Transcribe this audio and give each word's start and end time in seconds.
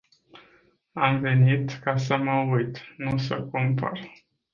Am 0.93 1.19
venit 1.19 1.79
ca 1.83 1.97
să 1.97 2.17
mă 2.17 2.55
uit, 2.55 2.77
nu 2.97 3.17
să 3.17 3.41
cumpăr. 3.41 3.99